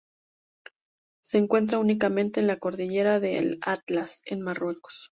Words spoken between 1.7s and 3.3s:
únicamente en la cordillera